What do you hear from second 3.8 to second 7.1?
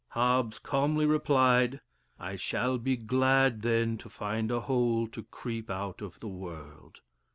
to find a hole to creep out of the world."